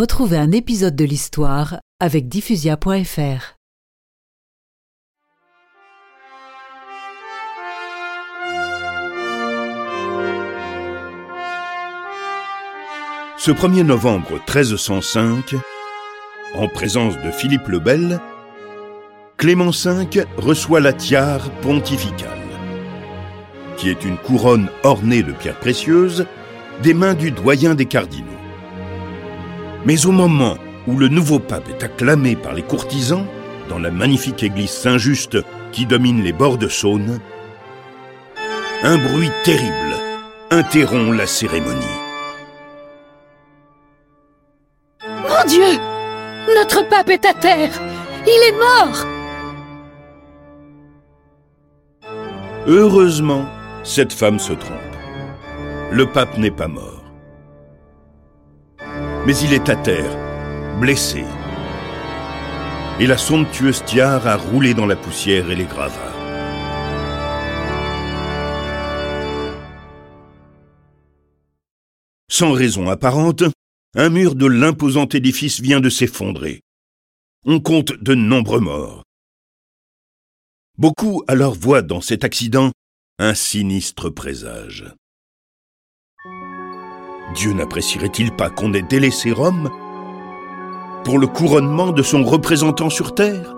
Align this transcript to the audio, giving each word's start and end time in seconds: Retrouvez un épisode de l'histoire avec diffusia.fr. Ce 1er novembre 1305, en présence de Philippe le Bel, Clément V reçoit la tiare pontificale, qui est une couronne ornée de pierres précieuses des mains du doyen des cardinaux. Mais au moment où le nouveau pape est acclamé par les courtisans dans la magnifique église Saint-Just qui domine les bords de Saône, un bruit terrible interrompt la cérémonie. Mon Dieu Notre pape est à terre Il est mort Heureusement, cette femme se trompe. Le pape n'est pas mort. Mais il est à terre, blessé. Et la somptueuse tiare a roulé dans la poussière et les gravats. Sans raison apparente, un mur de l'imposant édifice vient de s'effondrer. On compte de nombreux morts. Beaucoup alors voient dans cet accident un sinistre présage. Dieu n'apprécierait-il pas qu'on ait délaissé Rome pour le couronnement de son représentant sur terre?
Retrouvez 0.00 0.38
un 0.38 0.50
épisode 0.50 0.96
de 0.96 1.04
l'histoire 1.04 1.78
avec 2.00 2.26
diffusia.fr. 2.26 3.58
Ce 13.36 13.50
1er 13.50 13.82
novembre 13.82 14.32
1305, 14.36 15.56
en 16.54 16.66
présence 16.68 17.18
de 17.18 17.30
Philippe 17.30 17.68
le 17.68 17.78
Bel, 17.78 18.20
Clément 19.36 19.68
V 19.68 20.24
reçoit 20.38 20.80
la 20.80 20.94
tiare 20.94 21.50
pontificale, 21.60 22.38
qui 23.76 23.90
est 23.90 24.02
une 24.06 24.16
couronne 24.16 24.70
ornée 24.82 25.22
de 25.22 25.32
pierres 25.32 25.60
précieuses 25.60 26.24
des 26.82 26.94
mains 26.94 27.12
du 27.12 27.32
doyen 27.32 27.74
des 27.74 27.84
cardinaux. 27.84 28.39
Mais 29.84 30.06
au 30.06 30.12
moment 30.12 30.56
où 30.86 30.96
le 30.96 31.08
nouveau 31.08 31.38
pape 31.38 31.68
est 31.68 31.82
acclamé 31.82 32.36
par 32.36 32.52
les 32.52 32.62
courtisans 32.62 33.26
dans 33.68 33.78
la 33.78 33.90
magnifique 33.90 34.42
église 34.42 34.70
Saint-Just 34.70 35.38
qui 35.72 35.86
domine 35.86 36.22
les 36.22 36.32
bords 36.32 36.58
de 36.58 36.68
Saône, 36.68 37.20
un 38.82 38.98
bruit 38.98 39.30
terrible 39.44 39.94
interrompt 40.50 41.16
la 41.16 41.26
cérémonie. 41.26 41.76
Mon 45.06 45.46
Dieu 45.46 45.78
Notre 46.56 46.88
pape 46.88 47.10
est 47.10 47.24
à 47.24 47.34
terre 47.34 47.70
Il 48.26 48.48
est 48.48 48.58
mort 48.58 49.06
Heureusement, 52.66 53.46
cette 53.84 54.12
femme 54.12 54.38
se 54.38 54.52
trompe. 54.52 54.76
Le 55.90 56.06
pape 56.06 56.36
n'est 56.36 56.50
pas 56.50 56.68
mort. 56.68 56.99
Mais 59.26 59.36
il 59.38 59.52
est 59.52 59.68
à 59.68 59.76
terre, 59.76 60.16
blessé. 60.80 61.24
Et 62.98 63.06
la 63.06 63.18
somptueuse 63.18 63.84
tiare 63.84 64.26
a 64.26 64.36
roulé 64.36 64.72
dans 64.72 64.86
la 64.86 64.96
poussière 64.96 65.50
et 65.50 65.56
les 65.56 65.66
gravats. 65.66 66.14
Sans 72.30 72.52
raison 72.52 72.88
apparente, 72.88 73.44
un 73.94 74.08
mur 74.08 74.34
de 74.34 74.46
l'imposant 74.46 75.06
édifice 75.06 75.60
vient 75.60 75.80
de 75.80 75.90
s'effondrer. 75.90 76.62
On 77.44 77.60
compte 77.60 77.92
de 78.02 78.14
nombreux 78.14 78.60
morts. 78.60 79.02
Beaucoup 80.78 81.22
alors 81.28 81.54
voient 81.54 81.82
dans 81.82 82.00
cet 82.00 82.24
accident 82.24 82.72
un 83.18 83.34
sinistre 83.34 84.08
présage. 84.08 84.86
Dieu 87.34 87.52
n'apprécierait-il 87.52 88.32
pas 88.32 88.50
qu'on 88.50 88.74
ait 88.74 88.82
délaissé 88.82 89.30
Rome 89.30 89.70
pour 91.04 91.18
le 91.18 91.26
couronnement 91.26 91.92
de 91.92 92.02
son 92.02 92.24
représentant 92.24 92.90
sur 92.90 93.14
terre? 93.14 93.54